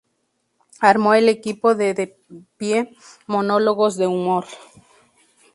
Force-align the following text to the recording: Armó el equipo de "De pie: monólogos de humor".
Armó 0.79 1.13
el 1.13 1.29
equipo 1.29 1.75
de 1.75 1.93
"De 1.93 2.17
pie: 2.57 2.95
monólogos 3.27 3.97
de 3.97 4.07
humor". 4.07 4.45